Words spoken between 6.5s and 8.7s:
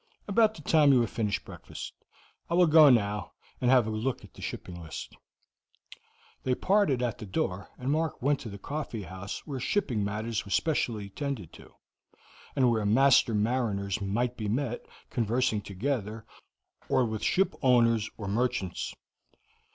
parted at the door, and Mark went to the